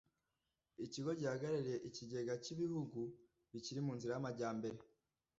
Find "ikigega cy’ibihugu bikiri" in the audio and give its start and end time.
1.89-3.79